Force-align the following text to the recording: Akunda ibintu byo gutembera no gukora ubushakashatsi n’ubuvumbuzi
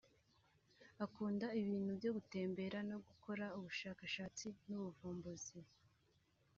Akunda 1.05 1.45
ibintu 1.61 1.91
byo 1.99 2.11
gutembera 2.17 2.77
no 2.89 2.97
gukora 3.07 3.45
ubushakashatsi 3.57 4.47
n’ubuvumbuzi 4.67 5.59